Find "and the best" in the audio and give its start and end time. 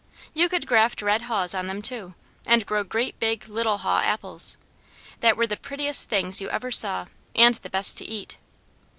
7.35-7.97